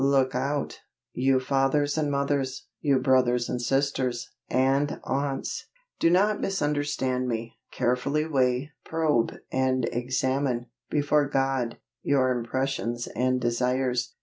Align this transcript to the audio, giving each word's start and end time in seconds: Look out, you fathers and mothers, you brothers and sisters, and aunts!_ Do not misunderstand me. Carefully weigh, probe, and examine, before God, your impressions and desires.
Look 0.03 0.33
out, 0.33 0.79
you 1.13 1.39
fathers 1.39 1.95
and 1.95 2.09
mothers, 2.09 2.65
you 2.79 2.97
brothers 2.97 3.47
and 3.49 3.61
sisters, 3.61 4.31
and 4.49 4.99
aunts!_ 5.03 5.65
Do 5.99 6.09
not 6.09 6.41
misunderstand 6.41 7.27
me. 7.27 7.59
Carefully 7.71 8.25
weigh, 8.25 8.71
probe, 8.83 9.33
and 9.51 9.87
examine, 9.91 10.65
before 10.89 11.29
God, 11.29 11.77
your 12.01 12.31
impressions 12.31 13.05
and 13.15 13.39
desires. 13.39 14.15